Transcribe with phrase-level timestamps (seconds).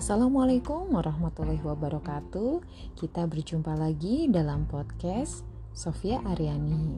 [0.00, 2.64] Assalamualaikum warahmatullahi wabarakatuh.
[2.96, 5.44] Kita berjumpa lagi dalam podcast
[5.76, 6.96] Sofia Aryani.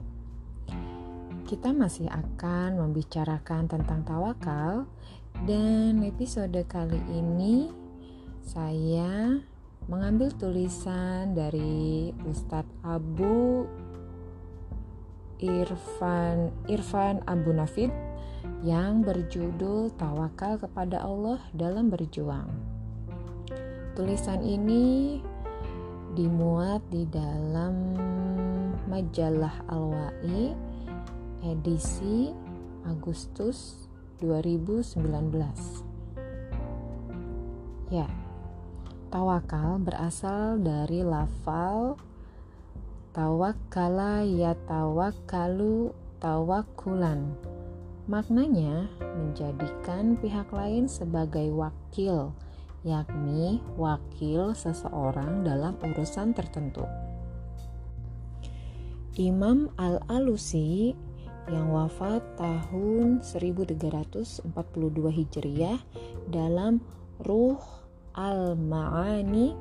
[1.43, 4.87] Kita masih akan membicarakan tentang tawakal
[5.51, 7.75] dan episode kali ini
[8.47, 9.35] saya
[9.91, 13.67] mengambil tulisan dari Ustadz Abu
[15.43, 17.91] Irfan Irfan Abu Nafid
[18.63, 22.72] yang berjudul Tawakal kepada Allah dalam berjuang.
[23.93, 25.21] Tulisan ini
[26.17, 27.93] dimuat di dalam
[28.89, 30.57] majalah Al-Wa'i
[31.45, 32.33] edisi
[32.89, 33.85] Agustus
[34.25, 34.97] 2019.
[37.93, 38.09] Ya,
[39.13, 42.01] tawakal berasal dari lafal
[43.13, 47.37] tawakkala ya tawakkalu tawakulan.
[48.09, 48.89] Maknanya
[49.21, 52.33] menjadikan pihak lain sebagai wakil
[52.83, 56.87] yakni wakil seseorang dalam urusan tertentu.
[59.19, 60.97] Imam Al-Alusi
[61.51, 64.47] yang wafat tahun 1342
[65.11, 65.79] Hijriah
[66.31, 66.81] dalam
[67.23, 67.59] Ruh
[68.15, 69.53] Al-Ma'ani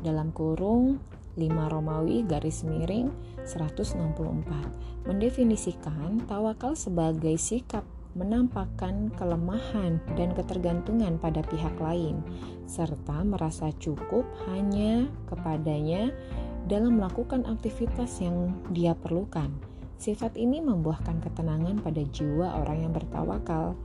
[0.00, 1.00] dalam kurung
[1.34, 3.10] 5 Romawi garis miring
[3.44, 7.82] 164 mendefinisikan tawakal sebagai sikap
[8.14, 12.22] menampakkan kelemahan dan ketergantungan pada pihak lain,
[12.64, 16.14] serta merasa cukup hanya kepadanya
[16.70, 19.50] dalam melakukan aktivitas yang dia perlukan.
[19.98, 23.78] Sifat ini membuahkan ketenangan pada jiwa orang yang bertawakal.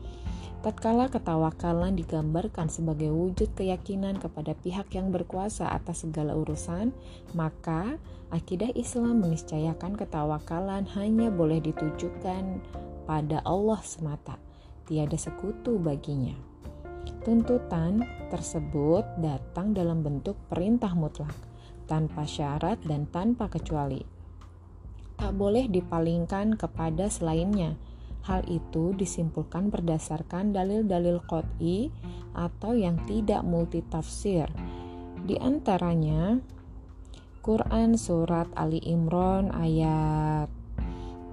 [0.59, 6.91] Tatkala ketawakalan digambarkan sebagai wujud keyakinan kepada pihak yang berkuasa atas segala urusan,
[7.31, 7.95] maka
[8.27, 12.59] akidah Islam meniscayakan ketawakalan hanya boleh ditujukan
[13.07, 14.35] pada Allah semata,
[14.83, 16.35] tiada sekutu baginya.
[17.23, 21.39] Tuntutan tersebut datang dalam bentuk perintah mutlak,
[21.88, 24.03] tanpa syarat dan tanpa kecuali.
[25.16, 27.79] Tak boleh dipalingkan kepada selainnya.
[28.28, 31.88] Hal itu disimpulkan berdasarkan dalil-dalil qot'i
[32.35, 34.52] atau yang tidak multitafsir.
[35.24, 36.40] Di antaranya
[37.40, 40.52] Quran Surat Ali Imran ayat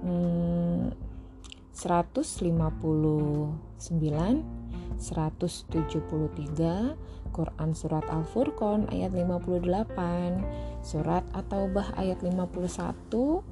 [0.03, 0.95] hmm,
[1.77, 2.49] 159
[4.97, 6.97] 173
[7.29, 13.45] Quran Surat Al-Furqan ayat 58 Surat At-Taubah ayat 51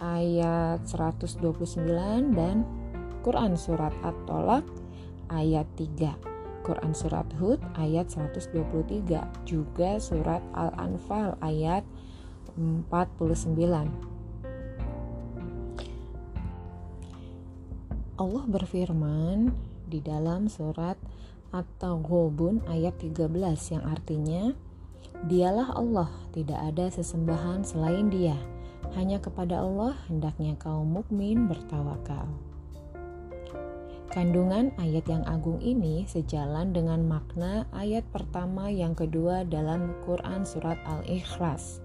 [0.00, 1.44] ayat 129
[2.32, 2.64] dan
[3.20, 4.64] Quran Surat At-Tolak
[5.28, 11.84] ayat 3 Quran Surat Hud ayat 123 juga Surat Al-Anfal ayat
[12.56, 12.90] 49
[18.20, 19.52] Allah berfirman
[19.88, 21.00] di dalam surat
[21.52, 23.32] At-Taghabun ayat 13
[23.72, 24.52] yang artinya
[25.20, 28.59] Dialah Allah, tidak ada sesembahan selain Dia.
[28.98, 32.26] Hanya kepada Allah hendaknya kaum mukmin bertawakal.
[34.10, 40.78] Kandungan ayat yang agung ini sejalan dengan makna ayat pertama yang kedua dalam Quran surat
[40.82, 41.78] Al-Ikhlas.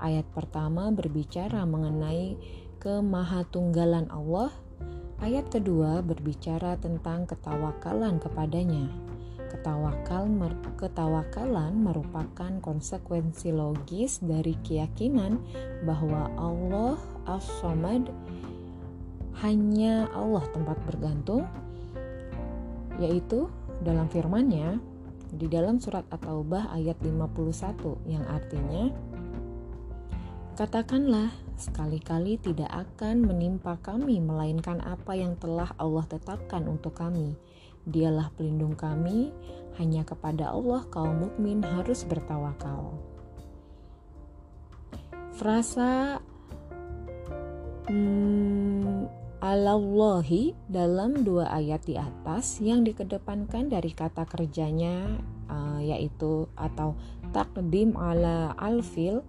[0.00, 2.40] Ayat pertama berbicara mengenai
[2.80, 4.48] kemahatunggalan Allah
[5.16, 8.92] Ayat kedua berbicara tentang ketawakalan kepadanya.
[9.66, 15.42] Ketawakal mer ketawakalan merupakan konsekuensi logis dari keyakinan
[15.82, 16.94] bahwa Allah
[17.26, 18.06] As-Samad
[19.42, 21.50] hanya Allah tempat bergantung
[23.02, 23.50] yaitu
[23.82, 24.78] dalam firman-Nya
[25.34, 28.94] di dalam surat At-Taubah ayat 51 yang artinya
[30.54, 37.34] Katakanlah, sekali-kali tidak akan menimpa kami, melainkan apa yang telah Allah tetapkan untuk kami.
[37.86, 39.30] Dialah pelindung kami,
[39.78, 42.98] hanya kepada Allah kaum mukmin harus bertawakal.
[45.36, 46.18] Frasa
[47.86, 49.06] hmm,
[49.38, 56.96] Allahi dalam dua ayat di atas yang dikedepankan dari kata kerjanya uh, yaitu atau
[57.30, 59.22] takdim ala alfil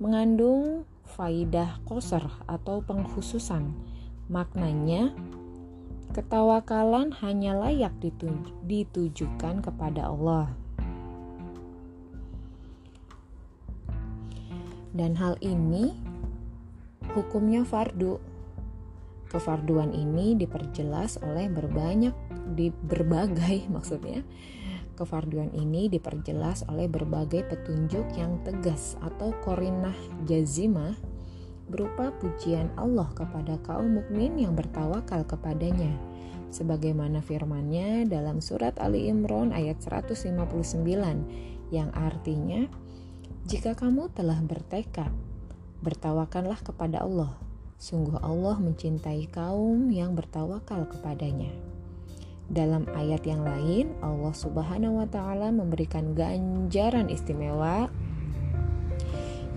[0.00, 3.74] mengandung faidah koser atau pengkhususan.
[4.30, 5.10] Maknanya,
[6.10, 7.94] ketawakalan hanya layak
[8.66, 10.50] ditujukan kepada Allah.
[14.90, 15.94] Dan hal ini
[17.14, 18.18] hukumnya fardu.
[19.30, 22.14] Kefarduan ini diperjelas oleh berbanyak
[22.58, 24.26] di berbagai maksudnya
[25.00, 29.96] Kefarduan ini diperjelas oleh berbagai petunjuk yang tegas atau korinah
[30.28, 30.92] jazimah
[31.70, 35.94] berupa pujian Allah kepada kaum mukmin yang bertawakal kepadanya.
[36.50, 40.82] sebagaimana firman-Nya dalam surat Ali Imran ayat 159
[41.70, 42.66] yang artinya
[43.46, 45.14] jika kamu telah bertekad
[45.80, 47.38] bertawakallah kepada Allah
[47.80, 51.54] sungguh Allah mencintai kaum yang bertawakal kepadanya
[52.50, 57.88] dalam ayat yang lain Allah Subhanahu wa taala memberikan ganjaran istimewa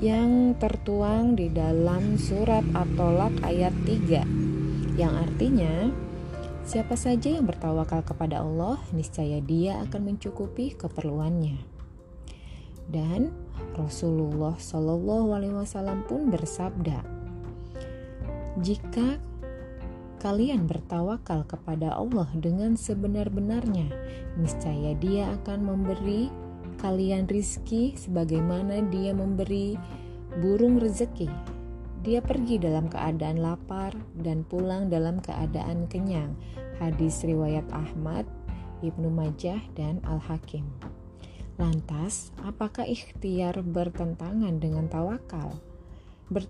[0.03, 5.95] yang tertuang di dalam surat At-Tolak ayat 3 yang artinya
[6.67, 11.55] siapa saja yang bertawakal kepada Allah niscaya dia akan mencukupi keperluannya.
[12.91, 13.31] Dan
[13.79, 16.99] Rasulullah Shallallahu Alaihi Wasallam pun bersabda
[18.59, 19.23] jika
[20.19, 23.87] kalian bertawakal kepada Allah dengan sebenar-benarnya
[24.35, 26.42] niscaya dia akan memberi
[26.83, 29.79] kalian rizki sebagaimana dia memberi
[30.43, 31.31] burung rezeki.
[32.03, 36.35] Dia pergi dalam keadaan lapar dan pulang dalam keadaan kenyang.
[36.83, 38.27] Hadis riwayat Ahmad,
[38.83, 40.67] Ibnu Majah, dan Al-Hakim.
[41.55, 45.55] Lantas, apakah ikhtiar bertentangan dengan tawakal?
[46.27, 46.43] Ber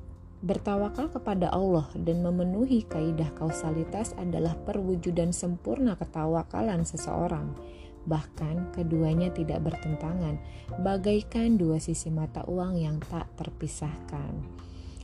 [0.43, 7.55] Bertawakal kepada Allah dan memenuhi kaidah kausalitas adalah perwujudan sempurna ketawakalan seseorang.
[8.03, 10.35] Bahkan keduanya tidak bertentangan,
[10.83, 14.63] bagaikan dua sisi mata uang yang tak terpisahkan.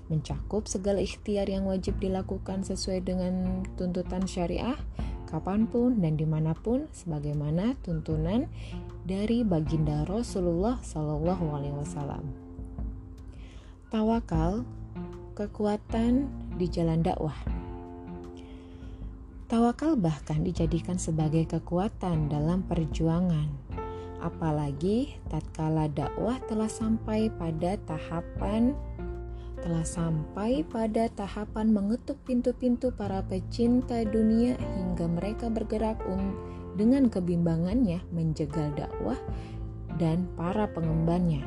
[0.09, 4.75] Mencakup segala ikhtiar yang wajib dilakukan sesuai dengan tuntutan syariah,
[5.29, 8.49] kapan pun dan di mana pun, sebagaimana tuntunan
[9.05, 12.25] dari baginda Rasulullah Wasallam.
[13.93, 14.65] Tawakal,
[15.37, 17.58] kekuatan di jalan dakwah.
[19.49, 23.49] Tawakal bahkan dijadikan sebagai kekuatan dalam perjuangan.
[24.21, 28.77] Apalagi tatkala dakwah telah sampai pada tahapan
[29.65, 35.97] telah sampai pada tahapan mengetuk pintu-pintu para pecinta dunia hingga mereka bergerak
[36.77, 39.17] dengan kebimbangannya menjegal dakwah
[39.97, 41.41] dan para pengembannya.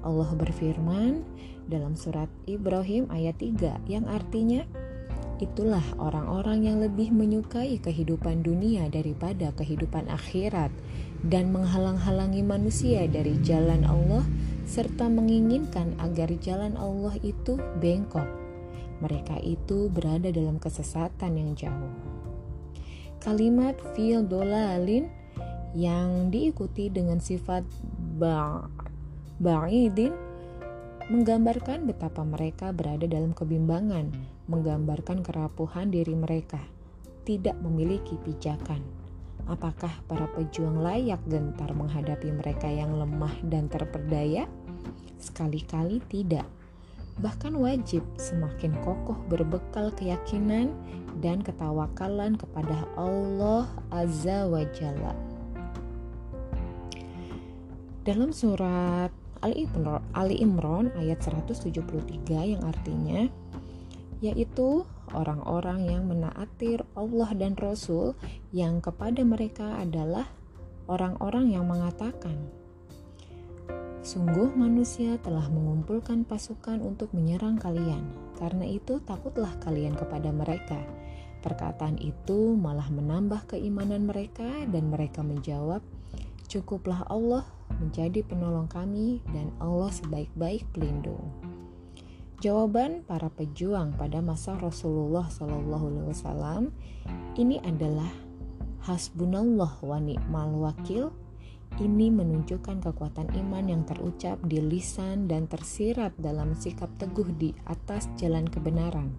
[0.00, 1.20] Allah berfirman
[1.68, 4.64] dalam surat Ibrahim ayat 3 yang artinya
[5.42, 10.70] Itulah orang-orang yang lebih menyukai kehidupan dunia daripada kehidupan akhirat
[11.26, 14.22] dan menghalang-halangi manusia dari jalan Allah
[14.70, 18.30] serta menginginkan agar jalan Allah itu bengkok.
[19.02, 21.90] Mereka itu berada dalam kesesatan yang jauh.
[23.18, 25.10] Kalimat fil dolalin
[25.74, 27.66] yang diikuti dengan sifat
[29.42, 30.14] ba'idin
[31.10, 36.60] menggambarkan betapa mereka berada dalam kebimbangan, menggambarkan kerapuhan diri mereka,
[37.24, 38.84] tidak memiliki pijakan.
[39.48, 44.46] Apakah para pejuang layak gentar menghadapi mereka yang lemah dan terperdaya?
[45.18, 46.46] Sekali-kali tidak.
[47.18, 50.72] Bahkan wajib semakin kokoh berbekal keyakinan
[51.20, 55.12] dan ketawakalan kepada Allah Azza wa Jalla.
[58.02, 59.12] Dalam surat
[59.42, 62.02] Ali Imran, ayat 173
[62.54, 63.26] yang artinya
[64.22, 68.14] yaitu orang-orang yang menaati Allah dan Rasul
[68.54, 70.30] yang kepada mereka adalah
[70.86, 72.38] orang-orang yang mengatakan
[74.02, 78.02] Sungguh manusia telah mengumpulkan pasukan untuk menyerang kalian
[78.34, 80.78] karena itu takutlah kalian kepada mereka
[81.42, 85.82] Perkataan itu malah menambah keimanan mereka dan mereka menjawab
[86.52, 87.48] Cukuplah Allah
[87.80, 91.41] menjadi penolong kami dan Allah sebaik-baik pelindung.
[92.42, 96.62] Jawaban para pejuang pada masa Rasulullah Shallallahu Alaihi Wasallam
[97.38, 98.10] ini adalah
[98.82, 101.14] hasbunallah wa ni'mal wakil.
[101.78, 108.10] Ini menunjukkan kekuatan iman yang terucap di lisan dan tersirat dalam sikap teguh di atas
[108.18, 109.14] jalan kebenaran.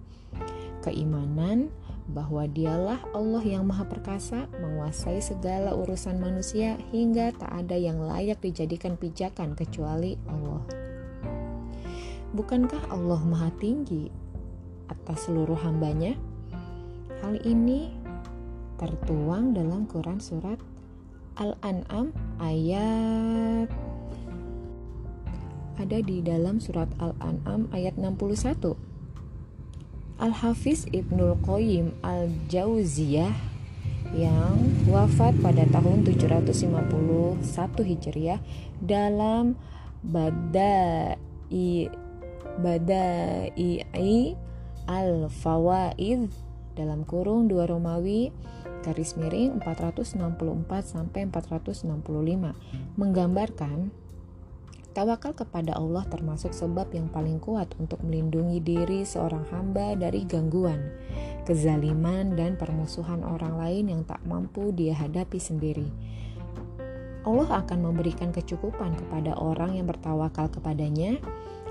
[0.84, 1.72] Keimanan
[2.12, 8.44] bahwa dialah Allah yang maha perkasa menguasai segala urusan manusia hingga tak ada yang layak
[8.44, 10.83] dijadikan pijakan kecuali Allah.
[12.34, 14.10] Bukankah Allah maha tinggi
[14.90, 16.18] atas seluruh hambanya?
[17.22, 17.94] Hal ini
[18.82, 20.58] tertuang dalam Quran Surat
[21.38, 22.10] Al-An'am
[22.42, 23.70] ayat
[25.78, 28.78] ada di dalam surat Al-An'am ayat 61
[30.22, 33.34] Al-Hafiz Ibnul Qayyim Al-Jauziyah
[34.14, 34.58] yang
[34.90, 37.42] wafat pada tahun 751
[37.82, 38.42] Hijriah
[38.78, 39.58] dalam
[40.06, 41.90] Badai
[42.62, 43.54] Badai
[44.84, 46.22] Al-Fawaid
[46.74, 48.34] dalam kurung dua Romawi
[48.84, 50.20] garis miring 464
[50.84, 51.88] sampai 465
[53.00, 53.94] menggambarkan
[54.94, 60.78] Tawakal kepada Allah termasuk sebab yang paling kuat untuk melindungi diri seorang hamba dari gangguan,
[61.50, 65.90] kezaliman, dan permusuhan orang lain yang tak mampu dia hadapi sendiri.
[67.26, 71.18] Allah akan memberikan kecukupan kepada orang yang bertawakal kepadanya.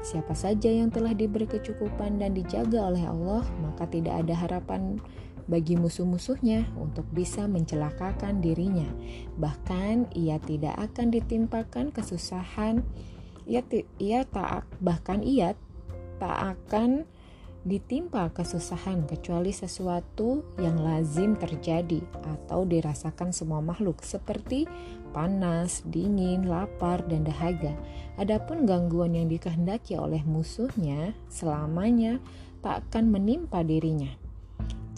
[0.02, 4.98] Siapa saja yang telah diberi kecukupan dan dijaga oleh Allah, maka tidak ada harapan
[5.46, 8.86] bagi musuh-musuhnya untuk bisa mencelakakan dirinya.
[9.38, 12.82] Bahkan ia tidak akan ditimpakan kesusahan
[13.46, 13.62] ia
[13.98, 15.58] ia tak bahkan ia
[16.22, 17.02] tak akan
[17.62, 24.66] ditimpa kesusahan kecuali sesuatu yang lazim terjadi atau dirasakan semua makhluk seperti
[25.14, 27.78] panas, dingin, lapar, dan dahaga.
[28.18, 32.18] Adapun gangguan yang dikehendaki oleh musuhnya selamanya
[32.66, 34.10] tak akan menimpa dirinya.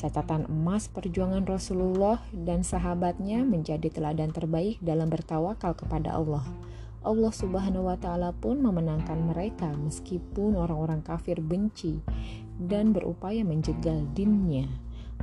[0.01, 6.45] Catatan emas perjuangan Rasulullah dan sahabatnya menjadi teladan terbaik dalam bertawakal kepada Allah.
[7.05, 12.01] Allah Subhanahu wa taala pun memenangkan mereka meskipun orang-orang kafir benci
[12.59, 14.71] dan berupaya menjegal dinnya.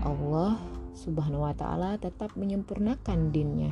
[0.02, 0.60] Allah
[0.92, 3.72] Subhanahu wa taala tetap menyempurnakan dinnya.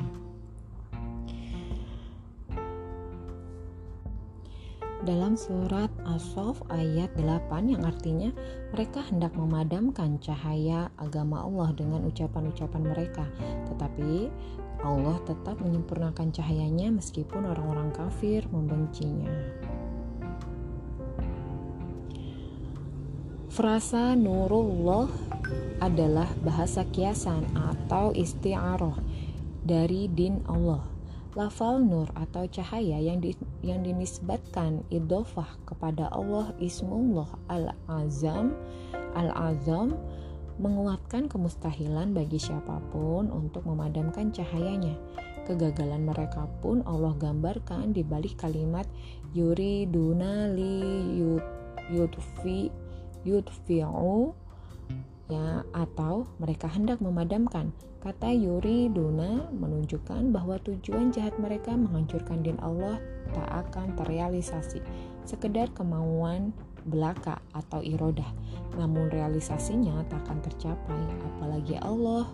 [5.00, 8.28] dalam surat As-Saff ayat 8 yang artinya
[8.68, 13.24] mereka hendak memadamkan cahaya agama Allah dengan ucapan-ucapan mereka
[13.72, 14.28] tetapi
[14.84, 19.32] Allah tetap menyempurnakan cahayanya meskipun orang-orang kafir membencinya
[23.60, 25.04] Frasa Nurullah
[25.84, 28.96] adalah bahasa kiasan atau isti'aroh
[29.60, 30.80] dari din Allah
[31.36, 38.56] Lafal nur atau cahaya yang di, yang dinisbatkan idofah kepada Allah Ismullah Al-Azam
[39.12, 39.92] Al-Azam
[40.56, 44.96] menguatkan kemustahilan bagi siapa pun untuk memadamkan cahayanya.
[45.44, 48.88] Kegagalan mereka pun Allah gambarkan di balik kalimat
[49.36, 51.44] yuri dunali yut,
[51.92, 52.79] yutfi
[53.24, 54.32] yutfi'u
[55.30, 57.70] ya atau mereka hendak memadamkan.
[58.00, 62.96] Kata Yuri Duna menunjukkan bahwa tujuan jahat mereka menghancurkan din Allah
[63.36, 64.80] tak akan terrealisasi.
[65.28, 66.56] Sekedar kemauan
[66.88, 68.26] belaka atau irodah,
[68.80, 71.02] namun realisasinya tak akan tercapai.
[71.36, 72.24] Apalagi Allah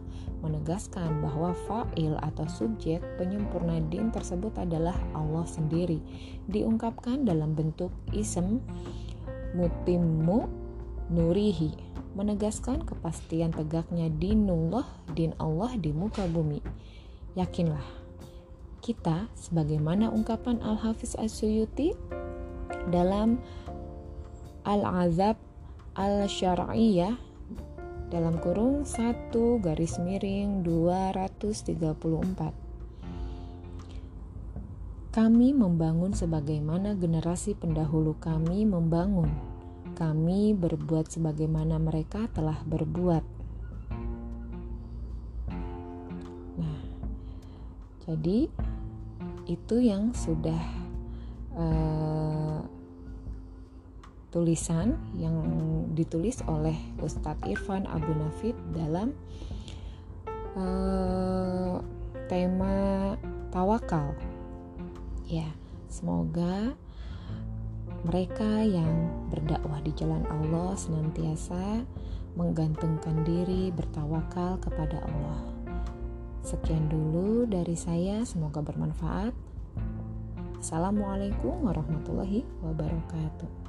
[0.47, 5.99] menegaskan bahwa fa'il atau subjek penyempurna din tersebut adalah Allah sendiri.
[6.47, 8.63] Diungkapkan dalam bentuk ism
[9.59, 10.66] mutimmu
[11.13, 11.77] nurihi
[12.17, 16.65] menegaskan kepastian tegaknya dinullah din Allah di muka bumi.
[17.37, 17.85] Yakinlah,
[18.81, 21.93] kita sebagaimana ungkapan Al-Hafiz As-Suyuti
[22.89, 23.45] dalam
[24.65, 25.37] Al-Azab
[25.93, 27.27] Al-Syar'iyah
[28.07, 32.55] dalam kurung 1 garis miring 234
[35.11, 39.56] kami membangun sebagaimana generasi pendahulu kami membangun
[39.97, 43.25] kami berbuat sebagaimana mereka telah berbuat.
[46.61, 46.81] Nah,
[48.05, 48.53] jadi
[49.49, 50.61] itu yang sudah
[51.57, 52.61] uh,
[54.29, 55.41] tulisan yang
[55.97, 59.17] ditulis oleh Ustadz Irfan Abu Nafid dalam
[60.61, 61.81] uh,
[62.29, 63.17] tema
[63.49, 64.13] tawakal.
[65.25, 65.49] Ya,
[65.89, 66.77] semoga
[68.07, 71.83] mereka yang berdakwah di jalan Allah senantiasa
[72.39, 75.43] menggantungkan diri bertawakal kepada Allah.
[76.47, 79.35] Sekian dulu dari saya, semoga bermanfaat.
[80.63, 83.66] Assalamualaikum warahmatullahi wabarakatuh.